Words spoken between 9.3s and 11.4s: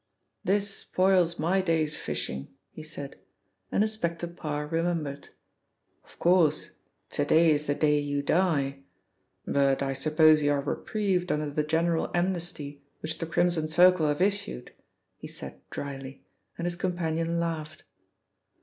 But I suppose you are reprieved